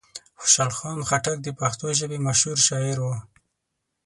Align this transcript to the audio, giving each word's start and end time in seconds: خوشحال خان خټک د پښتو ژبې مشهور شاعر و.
خوشحال 0.39 0.71
خان 0.77 0.99
خټک 1.09 1.37
د 1.43 1.47
پښتو 1.59 1.87
ژبې 1.99 2.17
مشهور 2.27 2.57
شاعر 2.67 2.97
و. 3.03 3.07